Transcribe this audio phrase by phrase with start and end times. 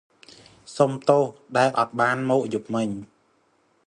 [0.75, 1.23] សុំទោស
[1.57, 2.89] ដែលអត់បានមកយប់មិញ។